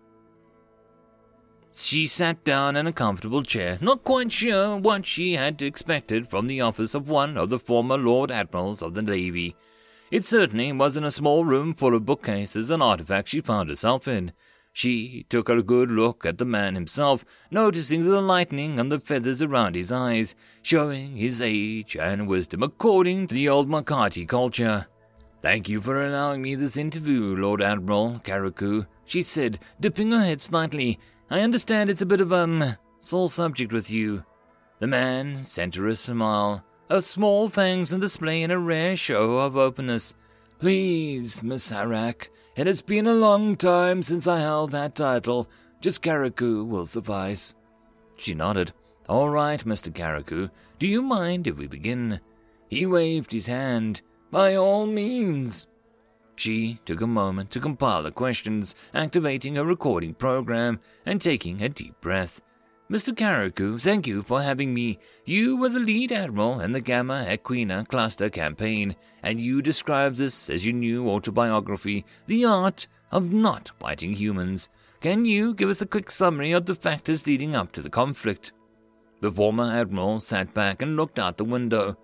She 1.74 2.06
sat 2.06 2.44
down 2.44 2.76
in 2.76 2.86
a 2.86 2.94
comfortable 2.94 3.42
chair, 3.42 3.80
not 3.82 4.04
quite 4.04 4.32
sure 4.32 4.78
what 4.78 5.08
she 5.08 5.34
had 5.34 5.60
expected 5.60 6.30
from 6.30 6.46
the 6.46 6.62
office 6.62 6.94
of 6.94 7.10
one 7.10 7.36
of 7.36 7.50
the 7.50 7.58
former 7.58 7.98
Lord 7.98 8.30
Admirals 8.30 8.84
of 8.84 8.94
the 8.94 9.02
Navy. 9.02 9.56
It 10.12 10.24
certainly 10.24 10.72
wasn't 10.72 11.08
a 11.08 11.12
small 11.12 11.44
room 11.44 11.74
full 11.74 11.96
of 11.96 12.06
bookcases 12.06 12.70
and 12.70 12.84
artifacts 12.84 13.32
she 13.32 13.42
found 13.42 13.70
herself 13.70 14.08
in. 14.08 14.34
She 14.74 15.26
took 15.30 15.50
a 15.50 15.64
good 15.64 15.92
look 15.92 16.26
at 16.26 16.38
the 16.38 16.46
man 16.46 16.76
himself, 16.76 17.26
noticing 17.52 18.06
the 18.06 18.22
lightning 18.22 18.80
and 18.80 18.92
the 18.92 19.00
feathers 19.00 19.42
around 19.42 19.76
his 19.76 19.92
eyes, 19.92 20.36
showing 20.62 21.18
his 21.18 21.42
age 21.42 21.98
and 21.98 22.28
wisdom 22.28 22.64
according 22.64 23.28
to 23.28 23.36
the 23.36 23.50
old 23.50 23.68
Makati 23.68 24.28
culture. 24.28 24.88
Thank 25.42 25.70
you 25.70 25.82
for 25.82 26.06
allowing 26.06 26.42
me 26.42 26.56
this 26.56 26.78
interview, 26.78 27.36
Lord 27.36 27.62
Admiral 27.62 28.20
Carriacou, 28.24 28.88
she 29.06 29.22
said, 29.22 29.60
dipping 29.80 30.12
her 30.12 30.24
head 30.24 30.42
slightly. 30.42 31.00
I 31.30 31.42
understand 31.42 31.90
it's 31.90 32.02
a 32.02 32.06
bit 32.06 32.22
of, 32.22 32.34
um, 32.34 32.76
sore 33.00 33.30
subject 33.30 33.72
with 33.72 33.90
you. 33.90 34.24
The 34.80 34.88
man 34.88 35.44
sent 35.44 35.76
her 35.76 35.88
a 35.88 35.96
smile, 35.96 36.64
a 36.90 37.02
small 37.02 37.50
fangs 37.50 37.94
on 37.94 38.00
display 38.00 38.42
in 38.42 38.52
a 38.52 38.60
rare 38.60 38.96
show 38.96 39.38
of 39.38 39.56
openness. 39.56 40.14
Please, 40.60 41.42
Miss 41.44 41.72
Harak, 41.72 42.28
it 42.60 42.68
has 42.68 42.82
been 42.82 43.08
a 43.08 43.14
long 43.14 43.56
time 43.56 44.04
since 44.04 44.28
I 44.28 44.42
held 44.42 44.72
that 44.72 44.94
title. 44.94 45.50
Just 45.80 46.04
Carriacou 46.04 46.68
will 46.68 46.86
suffice. 46.86 47.56
She 48.18 48.34
nodded. 48.34 48.74
All 49.08 49.30
right, 49.30 49.64
Mr. 49.64 49.90
Carriacou. 49.94 50.50
Do 50.78 50.86
you 50.86 51.02
mind 51.02 51.48
if 51.48 51.56
we 51.56 51.68
begin? 51.68 52.20
He 52.68 52.86
waved 52.86 53.32
his 53.32 53.48
hand. 53.48 54.02
By 54.30 54.56
all 54.56 54.86
means. 54.86 55.68
She 56.36 56.80
took 56.84 57.00
a 57.00 57.08
moment 57.08 57.50
to 57.52 57.62
compile 57.62 58.04
the 58.04 58.12
questions, 58.12 58.76
activating 58.94 59.56
her 59.56 59.64
recording 59.64 60.14
program 60.14 60.82
and 61.06 61.22
taking 61.22 61.62
a 61.62 61.70
deep 61.70 62.00
breath. 62.02 62.42
Mr. 62.92 63.16
Carriacou, 63.16 63.80
thank 63.80 64.08
you 64.08 64.24
for 64.24 64.42
having 64.42 64.74
me. 64.74 64.98
You 65.24 65.56
were 65.58 65.70
the 65.70 65.80
lead 65.80 66.12
admiral 66.12 66.60
in 66.60 66.72
the 66.72 66.82
Gamma 66.82 67.24
Equina 67.30 67.88
cluster 67.88 68.32
campaign, 68.32 68.96
and 69.22 69.40
you 69.40 69.62
described 69.62 70.18
this 70.18 70.50
as 70.50 70.66
your 70.66 70.74
new 70.74 71.08
autobiography, 71.08 72.04
The 72.26 72.46
Art 72.46 72.88
of 73.12 73.32
Not 73.32 73.70
Fighting 73.80 74.14
Humans. 74.14 74.70
Can 75.02 75.24
you 75.24 75.54
give 75.54 75.70
us 75.70 75.84
a 75.84 75.86
quick 75.86 76.10
summary 76.10 76.52
of 76.52 76.66
the 76.66 76.74
factors 76.74 77.28
leading 77.28 77.56
up 77.56 77.72
to 77.74 77.84
the 77.84 77.92
conflict? 77.92 78.54
The 79.22 79.32
former 79.32 79.72
admiral 79.72 80.20
sat 80.20 80.52
back 80.56 80.82
and 80.82 80.96
looked 80.96 81.20
out 81.20 81.38
the 81.38 81.46
window. 81.46 81.96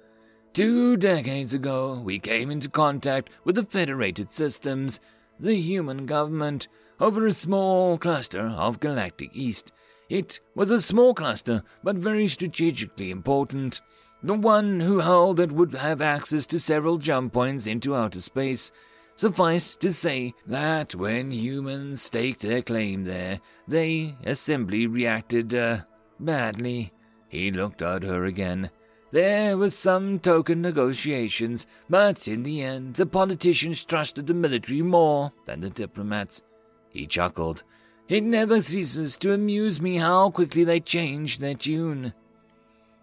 Two 0.53 0.97
decades 0.97 1.55
ago, 1.55 1.99
we 1.99 2.19
came 2.19 2.51
into 2.51 2.69
contact 2.69 3.31
with 3.43 3.55
the 3.55 3.63
Federated 3.63 4.29
Systems, 4.29 4.99
the 5.39 5.55
human 5.55 6.05
government, 6.05 6.67
over 6.99 7.25
a 7.25 7.31
small 7.31 7.97
cluster 7.97 8.45
of 8.49 8.79
Galactic 8.79 9.31
East. 9.33 9.71
It 10.09 10.39
was 10.53 10.71
a 10.71 10.81
small 10.81 11.13
cluster, 11.13 11.63
but 11.83 11.95
very 11.95 12.27
strategically 12.27 13.11
important. 13.11 13.81
The 14.21 14.33
one 14.33 14.79
who 14.79 14.99
held 14.99 15.39
it 15.39 15.51
would 15.51 15.75
have 15.75 16.01
access 16.01 16.45
to 16.47 16.59
several 16.59 16.97
jump 16.97 17.33
points 17.33 17.67
into 17.67 17.95
outer 17.95 18.19
space. 18.19 18.71
Suffice 19.15 19.75
to 19.77 19.93
say 19.93 20.33
that 20.45 20.93
when 20.93 21.31
humans 21.31 22.01
staked 22.01 22.41
their 22.41 22.61
claim 22.61 23.03
there, 23.03 23.39
they 23.67 24.15
assembly 24.25 24.87
reacted, 24.87 25.53
uh, 25.53 25.81
badly. 26.19 26.91
He 27.29 27.51
looked 27.51 27.81
at 27.81 28.03
her 28.03 28.25
again. 28.25 28.69
There 29.11 29.57
was 29.57 29.77
some 29.77 30.19
token 30.19 30.61
negotiations, 30.61 31.65
but 31.89 32.27
in 32.27 32.43
the 32.43 32.61
end, 32.61 32.95
the 32.95 33.05
politicians 33.05 33.85
trusted 33.85 34.27
the 34.27 34.33
military 34.33 34.81
more 34.81 35.31
than 35.45 35.61
the 35.61 35.69
diplomats. 35.69 36.43
He 36.89 37.07
chuckled. 37.07 37.63
It 38.07 38.23
never 38.23 38.61
ceases 38.61 39.17
to 39.17 39.33
amuse 39.33 39.81
me 39.81 39.97
how 39.97 40.29
quickly 40.29 40.63
they 40.63 40.79
change 40.79 41.39
their 41.39 41.55
tune. 41.55 42.13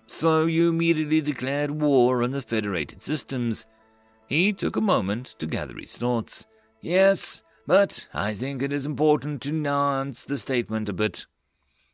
So 0.06 0.46
you 0.46 0.68
immediately 0.68 1.20
declared 1.20 1.82
war 1.82 2.22
on 2.22 2.30
the 2.30 2.42
Federated 2.42 3.02
Systems. 3.02 3.66
He 4.28 4.52
took 4.52 4.76
a 4.76 4.80
moment 4.80 5.34
to 5.38 5.46
gather 5.46 5.76
his 5.76 5.96
thoughts. 5.96 6.46
Yes, 6.80 7.42
but 7.66 8.06
I 8.14 8.34
think 8.34 8.62
it 8.62 8.72
is 8.72 8.86
important 8.86 9.42
to 9.42 9.52
nuance 9.52 10.24
the 10.24 10.36
statement 10.36 10.88
a 10.88 10.92
bit. 10.92 11.26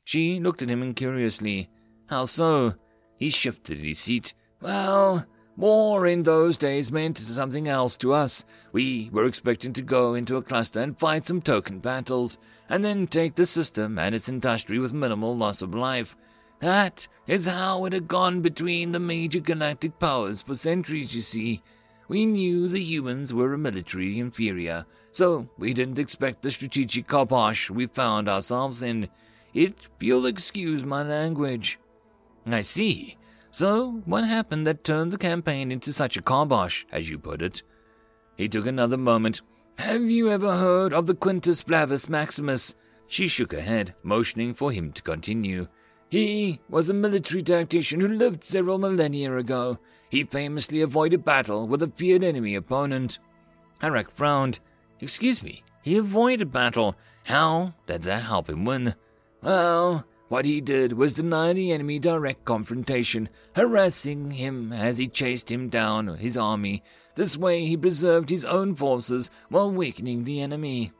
She 0.05 0.41
looked 0.41 0.63
at 0.63 0.69
him 0.69 0.95
curiously. 0.95 1.71
How 2.07 2.27
so? 2.27 2.75
He 3.17 3.31
shifted 3.31 3.79
his 3.79 3.99
seat. 3.99 4.35
Well, 4.61 5.27
war 5.59 6.07
in 6.07 6.23
those 6.23 6.57
days 6.57 6.93
meant 6.93 7.19
something 7.19 7.67
else 7.67 7.97
to 7.99 8.13
us. 8.13 8.45
We 8.71 9.11
were 9.13 9.27
expecting 9.27 9.73
to 9.75 9.83
go 9.83 10.15
into 10.15 10.37
a 10.37 10.43
cluster 10.43 10.81
and 10.81 10.99
fight 10.99 11.27
some 11.27 11.43
token 11.43 11.81
battles 11.81 12.39
and 12.69 12.85
then 12.85 13.09
take 13.09 13.35
the 13.35 13.45
system 13.45 13.99
and 13.99 14.15
its 14.15 14.29
industry 14.29 14.79
with 14.79 14.93
minimal 14.93 15.37
loss 15.37 15.61
of 15.61 15.75
life. 15.75 16.17
That 16.61 17.09
is 17.27 17.47
how 17.47 17.85
it 17.87 17.93
had 17.93 18.09
gone 18.09 18.41
between 18.41 18.93
the 18.93 19.01
major 19.01 19.41
galactic 19.41 19.99
powers 19.99 20.43
for 20.43 20.55
centuries, 20.55 21.15
you 21.15 21.21
see. 21.21 21.63
We 22.07 22.25
knew 22.25 22.69
the 22.69 22.83
humans 22.83 23.35
were 23.35 23.53
a 23.53 23.59
military 23.59 24.19
inferior, 24.19 24.87
so 25.11 25.49
we 25.59 25.75
didn't 25.75 25.99
expect 25.99 26.43
the 26.43 26.51
strategic 26.51 27.09
kibosh 27.09 27.69
we 27.69 27.87
found 27.87 28.29
ourselves 28.29 28.83
in. 28.83 29.09
It, 29.53 29.89
you'll 30.01 30.27
excuse 30.27 30.85
my 30.85 31.03
language. 31.03 31.79
I 32.47 32.61
see. 32.61 33.19
So, 33.51 34.03
what 34.05 34.25
happened 34.25 34.67
that 34.67 34.85
turned 34.85 35.13
the 35.13 35.19
campaign 35.19 35.73
into 35.73 35.93
such 35.93 36.17
a 36.17 36.23
kibosh, 36.23 36.85
as 36.93 37.09
you 37.09 37.19
put 37.19 37.43
it? 37.43 37.63
He 38.37 38.49
took 38.49 38.67
another 38.67 38.97
moment 38.97 39.41
have 39.79 40.11
you 40.11 40.29
ever 40.29 40.57
heard 40.57 40.93
of 40.93 41.07
the 41.07 41.15
Quintus 41.15 41.63
Fabius 41.63 42.09
Maximus? 42.09 42.75
She 43.07 43.29
shook 43.29 43.53
her 43.53 43.61
head, 43.61 43.95
motioning 44.03 44.53
for 44.53 44.73
him 44.73 44.91
to 44.93 45.03
continue. 45.03 45.69
He 46.11 46.59
was 46.69 46.89
a 46.89 46.95
military 46.95 47.45
tactician 47.45 48.01
who 48.01 48.09
lived 48.09 48.43
several 48.43 48.79
millennia 48.79 49.37
ago. 49.37 49.79
He 50.11 50.25
famously 50.25 50.81
avoided 50.81 51.25
battle 51.25 51.69
with 51.69 51.81
a 51.81 51.87
feared 51.87 52.25
enemy 52.25 52.57
opponent. 52.57 53.21
Harak 53.81 54.11
frowned. 54.11 54.59
Excuse 55.01 55.45
me, 55.45 55.63
he 55.81 55.97
avoided 55.97 56.51
battle. 56.51 56.97
How 57.27 57.75
did 57.87 58.03
that 58.03 58.25
help 58.25 58.51
him 58.51 58.65
win? 58.65 58.97
Well, 59.43 60.05
what 60.29 60.45
he 60.45 60.61
did 60.61 60.93
was 60.93 61.15
deny 61.15 61.53
the 61.53 61.73
enemy 61.73 61.99
direct 61.99 62.45
confrontation, 62.45 63.29
harassing 63.57 64.33
him 64.33 64.73
as 64.73 64.99
he 64.99 65.09
chased 65.09 65.51
him 65.51 65.69
down 65.69 66.17
his 66.19 66.37
army 66.37 66.83
this 67.19 67.37
way 67.37 67.67
he 67.67 67.77
preserved 67.77 68.31
his 68.31 68.45
own 68.45 68.77
forces 68.77 69.29
while 69.49 69.73
weakening 69.73 70.23
the 70.23 70.41
enemy. 70.41 70.93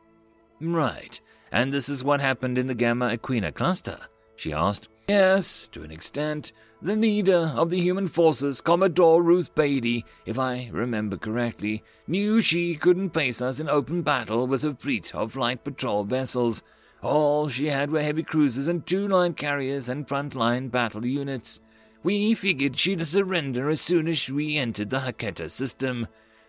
Right, 0.59 1.17
and 1.49 1.73
this 1.73 1.87
is 1.87 2.03
what 2.03 2.19
happened 2.19 2.57
in 2.57 2.67
the 2.67 2.75
Gamma 2.75 3.15
Equina 3.15 3.53
cluster? 3.53 3.97
she 4.35 4.51
asked. 4.51 4.89
Yes, 5.07 5.69
to 5.69 5.81
an 5.81 5.91
extent. 5.91 6.51
The 6.81 6.97
leader 6.97 7.53
of 7.55 7.69
the 7.69 7.79
human 7.79 8.09
forces, 8.09 8.59
Commodore 8.59 9.23
Ruth 9.23 9.55
Beatty, 9.55 10.03
if 10.25 10.37
I 10.37 10.69
remember 10.73 11.15
correctly, 11.15 11.83
knew 12.05 12.41
she 12.41 12.75
couldn't 12.75 13.11
face 13.11 13.41
us 13.41 13.61
in 13.61 13.69
open 13.69 14.01
battle 14.01 14.45
with 14.45 14.61
her 14.63 14.73
fleet 14.73 15.15
of 15.15 15.37
light 15.37 15.63
patrol 15.63 16.03
vessels. 16.03 16.63
All 17.01 17.47
she 17.47 17.67
had 17.67 17.91
were 17.91 18.01
heavy 18.01 18.23
cruisers 18.23 18.67
and 18.67 18.85
two 18.85 19.07
line 19.07 19.33
carriers 19.33 19.87
and 19.87 20.07
front 20.07 20.35
line 20.35 20.67
battle 20.67 21.05
units. 21.05 21.59
We 22.03 22.33
figured 22.33 22.77
she'd 22.77 23.05
surrender 23.07 23.69
as 23.69 23.81
soon 23.81 24.07
as 24.07 24.29
we 24.29 24.57
entered 24.57 24.89
the 24.89 24.99
Haketa 24.99 25.49
system. 25.49 26.07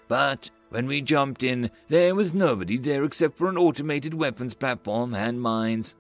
But 0.09 0.51
when 0.71 0.87
we 0.87 1.03
jumped 1.03 1.43
in, 1.43 1.71
there 1.89 2.15
was 2.15 2.35
nobody 2.35 2.79
there 2.79 3.05
except 3.05 3.39
for 3.39 3.49
an 3.49 3.57
automated 3.57 4.15
weapons 4.15 4.55
platform 4.55 5.15
and 5.15 5.41
mines. 5.41 5.95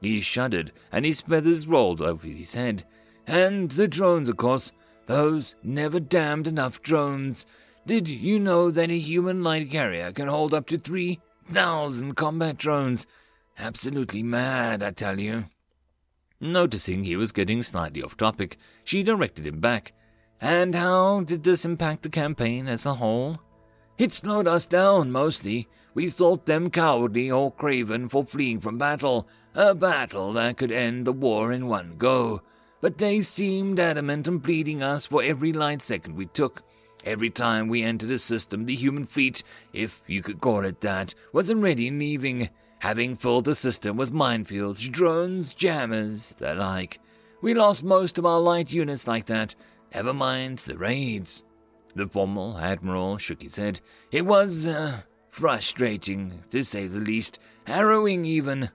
He 0.00 0.20
shuddered, 0.22 0.72
and 0.90 1.04
his 1.04 1.20
feathers 1.20 1.66
rolled 1.66 2.00
over 2.00 2.26
his 2.26 2.54
head. 2.54 2.84
And 3.26 3.70
the 3.72 3.88
drones, 3.88 4.28
of 4.28 4.36
course. 4.36 4.72
Those 5.06 5.56
never 5.62 5.98
damned 5.98 6.46
enough 6.46 6.82
drones. 6.82 7.46
Did 7.86 8.08
you 8.08 8.38
know 8.38 8.70
that 8.70 8.90
a 8.90 8.98
human 8.98 9.42
light 9.42 9.70
carrier 9.70 10.12
can 10.12 10.28
hold 10.28 10.54
up 10.54 10.66
to 10.68 10.78
3,000 10.78 12.14
combat 12.14 12.58
drones? 12.58 13.06
Absolutely 13.58 14.22
mad, 14.22 14.82
I 14.82 14.90
tell 14.90 15.20
you. 15.20 15.46
Noticing 16.40 17.04
he 17.04 17.16
was 17.16 17.32
getting 17.32 17.62
slightly 17.62 18.02
off 18.02 18.16
topic, 18.16 18.56
she 18.82 19.02
directed 19.02 19.46
him 19.46 19.60
back. 19.60 19.92
And 20.40 20.74
how 20.74 21.20
did 21.20 21.42
this 21.42 21.66
impact 21.66 22.02
the 22.02 22.08
campaign 22.08 22.66
as 22.66 22.86
a 22.86 22.94
whole? 22.94 23.38
It 23.98 24.12
slowed 24.12 24.46
us 24.46 24.64
down, 24.64 25.10
mostly. 25.12 25.68
We 25.92 26.08
thought 26.08 26.46
them 26.46 26.70
cowardly 26.70 27.30
or 27.30 27.52
craven 27.52 28.08
for 28.08 28.24
fleeing 28.24 28.60
from 28.60 28.78
battle, 28.78 29.28
a 29.54 29.74
battle 29.74 30.32
that 30.32 30.56
could 30.56 30.72
end 30.72 31.06
the 31.06 31.12
war 31.12 31.52
in 31.52 31.66
one 31.66 31.96
go. 31.98 32.40
But 32.80 32.96
they 32.96 33.20
seemed 33.20 33.78
adamant 33.78 34.26
on 34.26 34.38
bleeding 34.38 34.82
us 34.82 35.04
for 35.04 35.22
every 35.22 35.52
light 35.52 35.82
second 35.82 36.16
we 36.16 36.24
took. 36.26 36.62
Every 37.04 37.28
time 37.28 37.68
we 37.68 37.82
entered 37.82 38.10
a 38.10 38.18
system, 38.18 38.64
the 38.64 38.74
human 38.74 39.04
fleet, 39.04 39.42
if 39.74 40.00
you 40.06 40.22
could 40.22 40.40
call 40.40 40.64
it 40.64 40.80
that, 40.80 41.14
was 41.32 41.50
already 41.50 41.90
leaving 41.90 42.48
having 42.80 43.16
filled 43.16 43.44
the 43.44 43.54
system 43.54 43.96
with 43.96 44.12
minefields, 44.12 44.90
drones, 44.90 45.54
jammers, 45.54 46.34
the 46.38 46.54
like. 46.54 46.98
We 47.40 47.54
lost 47.54 47.84
most 47.84 48.18
of 48.18 48.26
our 48.26 48.40
light 48.40 48.72
units 48.72 49.06
like 49.06 49.26
that, 49.26 49.54
never 49.94 50.12
mind 50.12 50.58
the 50.58 50.76
raids. 50.76 51.44
The 51.94 52.06
formal 52.06 52.58
admiral 52.58 53.18
shook 53.18 53.42
his 53.42 53.56
head. 53.56 53.80
It 54.10 54.26
was, 54.26 54.66
uh, 54.66 55.02
frustrating, 55.30 56.44
to 56.50 56.62
say 56.62 56.86
the 56.86 56.98
least. 56.98 57.38
Harrowing, 57.66 58.24
even. 58.24 58.70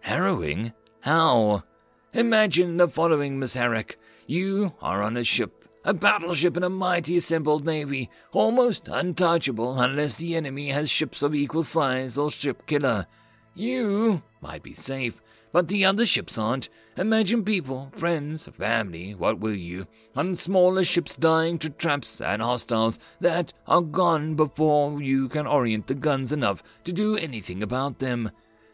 Harrowing? 0.00 0.72
How? 1.00 1.64
Imagine 2.12 2.76
the 2.76 2.88
following, 2.88 3.38
Miss 3.38 3.54
Herrick. 3.54 3.98
You 4.26 4.74
are 4.80 5.02
on 5.02 5.16
a 5.16 5.24
ship, 5.24 5.68
a 5.84 5.92
battleship 5.92 6.56
in 6.56 6.62
a 6.62 6.70
mighty 6.70 7.16
assembled 7.16 7.64
navy, 7.64 8.08
almost 8.32 8.88
untouchable 8.88 9.80
unless 9.80 10.14
the 10.14 10.36
enemy 10.36 10.68
has 10.68 10.90
ships 10.90 11.22
of 11.22 11.34
equal 11.34 11.64
size 11.64 12.16
or 12.16 12.30
ship 12.30 12.66
killer. 12.66 13.06
You 13.54 14.22
might 14.40 14.62
be 14.62 14.74
safe, 14.74 15.20
but 15.52 15.68
the 15.68 15.84
other 15.84 16.06
ships 16.06 16.38
aren't. 16.38 16.68
Imagine 16.96 17.44
people, 17.44 17.90
friends, 17.96 18.48
family, 18.58 19.14
what 19.14 19.38
will 19.38 19.54
you, 19.54 19.86
on 20.16 20.34
smaller 20.34 20.84
ships 20.84 21.16
dying 21.16 21.58
to 21.58 21.70
traps 21.70 22.20
and 22.20 22.42
hostiles 22.42 22.98
that 23.20 23.52
are 23.66 23.80
gone 23.80 24.34
before 24.34 25.02
you 25.02 25.28
can 25.28 25.46
orient 25.46 25.86
the 25.86 25.94
guns 25.94 26.32
enough 26.32 26.62
to 26.84 26.92
do 26.92 27.16
anything 27.16 27.62
about 27.62 27.98
them. 27.98 28.30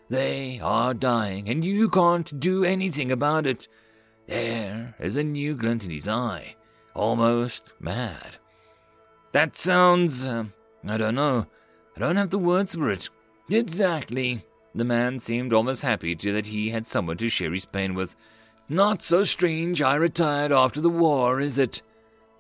They 0.09 0.59
are 0.63 0.95
dying, 0.95 1.49
and 1.49 1.65
you 1.65 1.89
can't 1.89 2.41
do 2.41 2.65
anything 2.65 3.13
about 3.13 3.47
it. 3.47 3.69
There 4.27 4.95
is 4.99 5.17
a 5.17 5.23
new 5.23 5.55
glint 5.55 5.85
in 5.85 5.91
his 5.91 6.09
eye, 6.09 6.57
almost 6.95 7.63
mad. 7.81 8.37
That 9.33 9.55
sounds. 9.55 10.27
Uh, 10.27 10.45
I 10.87 10.97
don't 10.97 11.15
know. 11.15 11.47
I 11.97 12.01
don't 12.01 12.17
have 12.17 12.31
the 12.31 12.39
words 12.39 12.75
for 12.75 12.91
it. 12.91 13.11
Exactly. 13.51 14.45
The 14.79 14.85
man 14.85 15.19
seemed 15.19 15.53
almost 15.53 15.83
happy 15.83 16.15
to 16.15 16.33
that 16.35 16.47
he 16.47 16.71
had 16.71 16.87
someone 16.87 17.17
to 17.17 17.29
share 17.29 17.51
his 17.51 17.65
pain 17.65 17.95
with. 17.95 18.15
Not 18.69 19.03
so 19.03 19.25
strange 19.25 19.83
I 19.83 19.97
retired 19.97 20.53
after 20.53 20.81
the 20.81 20.89
war, 20.89 21.41
is 21.41 21.59
it? 21.59 21.83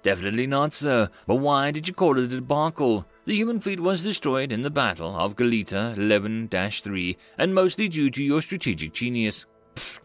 Definitely 0.05 0.47
not, 0.47 0.73
sir. 0.73 1.11
But 1.27 1.37
why 1.37 1.73
did 1.73 1.89
you 1.89 1.95
call 1.95 2.17
it 2.17 2.23
a 2.23 2.29
debacle? 2.29 3.09
The 3.25 3.35
human 3.35 3.59
fleet 3.59 3.81
was 3.81 4.05
destroyed 4.05 4.53
in 4.53 4.63
the 4.63 4.71
Battle 4.71 5.17
of 5.17 5.35
Galita 5.35 5.95
11 5.97 6.47
3, 6.49 7.17
and 7.39 7.57
mostly 7.57 7.89
due 7.89 8.09
to 8.09 8.23
your 8.23 8.41
strategic 8.41 8.93
genius. 8.93 9.45
Pfft, 9.75 10.03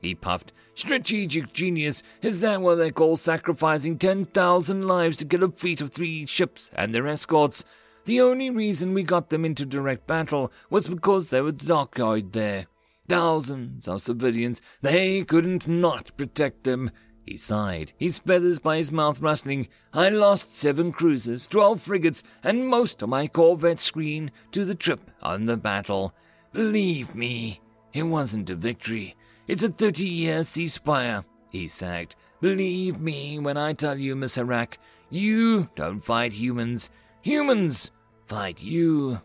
he 0.00 0.16
puffed. 0.16 0.50
Strategic 0.74 1.52
genius? 1.52 2.02
Is 2.20 2.40
that 2.40 2.62
what 2.62 2.74
they 2.74 2.90
call 2.90 3.16
sacrificing 3.16 3.96
10,000 3.96 4.88
lives 4.88 5.18
to 5.18 5.24
get 5.24 5.40
a 5.40 5.52
fleet 5.52 5.80
of 5.80 5.92
three 5.92 6.26
ships 6.26 6.68
and 6.74 6.92
their 6.92 7.06
escorts? 7.06 7.64
The 8.06 8.20
only 8.20 8.50
reason 8.50 8.94
we 8.94 9.02
got 9.02 9.30
them 9.30 9.44
into 9.44 9.66
direct 9.66 10.06
battle 10.06 10.52
was 10.70 10.86
because 10.86 11.30
there 11.30 11.42
were 11.42 11.50
dockyard 11.52 12.32
there. 12.32 12.66
Thousands 13.08 13.88
of 13.88 14.00
civilians, 14.00 14.62
they 14.80 15.24
couldn't 15.24 15.66
not 15.66 16.16
protect 16.16 16.62
them. 16.62 16.92
He 17.24 17.36
sighed, 17.36 17.92
his 17.98 18.18
feathers 18.18 18.60
by 18.60 18.76
his 18.76 18.92
mouth 18.92 19.20
rustling. 19.20 19.66
I 19.92 20.08
lost 20.10 20.54
seven 20.54 20.92
cruisers, 20.92 21.48
twelve 21.48 21.82
frigates, 21.82 22.22
and 22.44 22.68
most 22.68 23.02
of 23.02 23.08
my 23.08 23.26
corvette 23.26 23.80
screen 23.80 24.30
to 24.52 24.64
the 24.64 24.76
trip 24.76 25.10
on 25.20 25.46
the 25.46 25.56
battle. 25.56 26.14
Believe 26.52 27.16
me, 27.16 27.60
it 27.92 28.04
wasn't 28.04 28.50
a 28.50 28.54
victory. 28.54 29.16
It's 29.48 29.64
a 29.64 29.68
thirty-year 29.68 30.40
ceasefire, 30.40 31.24
he 31.50 31.66
sagged. 31.66 32.14
Believe 32.40 33.00
me 33.00 33.40
when 33.40 33.56
I 33.56 33.72
tell 33.72 33.98
you, 33.98 34.14
Miss 34.14 34.36
Herrick, 34.36 34.78
you 35.10 35.68
don't 35.74 36.04
fight 36.04 36.34
humans. 36.34 36.88
Humans 37.22 37.90
fight 38.26 38.60
you. 38.60 39.20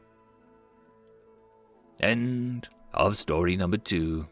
End 1.99 2.69
of 2.93 3.17
story 3.17 3.57
number 3.57 3.77
two. 3.77 4.27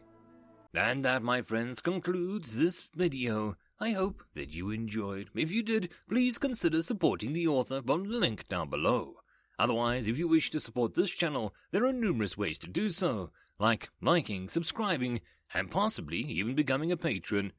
And 0.74 1.04
that, 1.04 1.22
my 1.22 1.42
friends, 1.42 1.80
concludes 1.80 2.54
this 2.54 2.82
video. 2.94 3.56
I 3.80 3.90
hope 3.90 4.22
that 4.34 4.54
you 4.54 4.70
enjoyed. 4.70 5.28
If 5.34 5.50
you 5.50 5.62
did, 5.62 5.90
please 6.08 6.38
consider 6.38 6.82
supporting 6.82 7.32
the 7.32 7.48
author 7.48 7.82
from 7.82 8.08
the 8.08 8.18
link 8.18 8.46
down 8.48 8.70
below. 8.70 9.14
Otherwise, 9.58 10.06
if 10.06 10.16
you 10.16 10.28
wish 10.28 10.50
to 10.50 10.60
support 10.60 10.94
this 10.94 11.10
channel, 11.10 11.52
there 11.72 11.84
are 11.84 11.92
numerous 11.92 12.38
ways 12.38 12.58
to 12.60 12.68
do 12.68 12.88
so, 12.88 13.30
like 13.58 13.90
liking, 14.00 14.48
subscribing, 14.48 15.20
and 15.52 15.70
possibly 15.70 16.18
even 16.18 16.54
becoming 16.54 16.92
a 16.92 16.96
patron. 16.96 17.52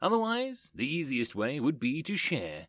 Otherwise, 0.00 0.70
the 0.74 0.86
easiest 0.86 1.34
way 1.34 1.58
would 1.58 1.80
be 1.80 2.02
to 2.02 2.16
share. 2.16 2.68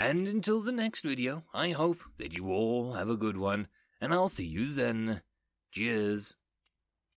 And 0.00 0.26
until 0.26 0.62
the 0.62 0.72
next 0.72 1.02
video, 1.02 1.44
I 1.52 1.72
hope 1.72 2.00
that 2.16 2.32
you 2.32 2.48
all 2.48 2.94
have 2.94 3.10
a 3.10 3.18
good 3.18 3.36
one, 3.36 3.68
and 4.00 4.14
I'll 4.14 4.30
see 4.30 4.46
you 4.46 4.72
then. 4.72 5.20
Cheers. 5.72 6.36